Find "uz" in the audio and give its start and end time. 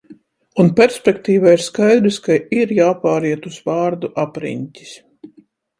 3.53-3.61